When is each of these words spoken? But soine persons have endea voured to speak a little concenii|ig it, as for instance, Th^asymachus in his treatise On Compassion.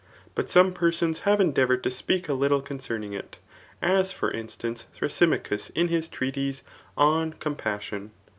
But 0.33 0.47
soine 0.47 0.73
persons 0.73 1.19
have 1.29 1.37
endea 1.37 1.67
voured 1.67 1.83
to 1.83 1.91
speak 1.91 2.27
a 2.27 2.33
little 2.33 2.59
concenii|ig 2.63 3.13
it, 3.13 3.37
as 3.83 4.11
for 4.11 4.31
instance, 4.31 4.87
Th^asymachus 4.99 5.69
in 5.75 5.89
his 5.89 6.09
treatise 6.09 6.63
On 6.97 7.33
Compassion. 7.33 8.09